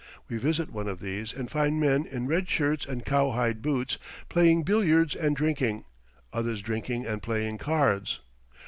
[0.27, 4.63] We visit one of these and find men in red shirts and cowhide boots playing
[4.63, 5.85] billiards and drinking,
[6.33, 8.19] others drinking and playing cards.